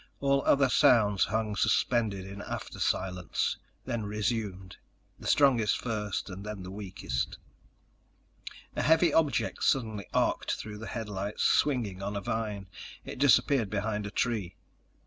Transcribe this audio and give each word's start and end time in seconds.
All 0.19 0.41
other 0.47 0.67
sounds 0.67 1.25
hung 1.25 1.55
suspended 1.55 2.25
in 2.25 2.41
after 2.41 2.79
silence, 2.79 3.57
then 3.85 4.03
resumed: 4.03 4.77
the 5.19 5.27
strongest 5.27 5.77
first 5.77 6.27
and 6.27 6.43
then 6.43 6.63
the 6.63 6.71
weakest. 6.71 7.37
A 8.75 8.81
heavy 8.81 9.13
object 9.13 9.63
suddenly 9.63 10.07
arced 10.11 10.53
through 10.53 10.79
the 10.79 10.87
headlights, 10.87 11.43
swinging 11.43 12.01
on 12.01 12.15
a 12.15 12.21
vine. 12.21 12.65
It 13.05 13.19
disappeared 13.19 13.69
behind 13.69 14.07
a 14.07 14.09
tree. 14.09 14.55